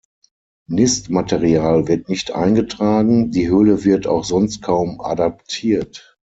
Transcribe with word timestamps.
Nistmaterial 0.67 1.87
wird 1.87 2.09
nicht 2.09 2.31
eingetragen, 2.31 3.29
die 3.29 3.49
Höhle 3.49 3.83
wird 3.83 4.07
auch 4.07 4.23
sonst 4.23 4.63
kaum 4.63 4.99
adaptiert. 4.99 6.17